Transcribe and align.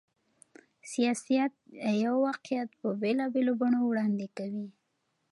سياست 0.91 1.27
يو 2.03 2.15
واقعيت 2.27 2.69
په 2.79 2.87
بېلابېلو 3.01 3.53
بڼو 3.61 3.81
وړاندې 3.85 4.27
کوي. 4.37 4.67